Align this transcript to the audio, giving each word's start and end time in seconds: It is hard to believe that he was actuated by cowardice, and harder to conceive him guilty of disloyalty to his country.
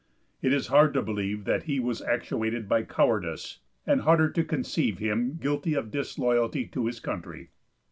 It 0.41 0.51
is 0.51 0.65
hard 0.73 0.95
to 0.95 1.03
believe 1.03 1.43
that 1.43 1.65
he 1.65 1.79
was 1.79 2.01
actuated 2.01 2.67
by 2.67 2.81
cowardice, 2.81 3.59
and 3.85 4.01
harder 4.01 4.31
to 4.31 4.43
conceive 4.43 4.97
him 4.97 5.37
guilty 5.39 5.75
of 5.75 5.91
disloyalty 5.91 6.65
to 6.69 6.87
his 6.87 6.99
country. 6.99 7.49